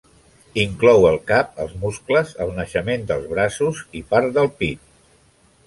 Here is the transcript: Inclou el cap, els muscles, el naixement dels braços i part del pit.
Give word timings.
Inclou 0.61 1.03
el 1.09 1.19
cap, 1.31 1.51
els 1.65 1.75
muscles, 1.83 2.33
el 2.47 2.55
naixement 2.61 3.07
dels 3.13 3.29
braços 3.37 3.85
i 4.03 4.05
part 4.15 4.35
del 4.41 4.53
pit. 4.65 4.85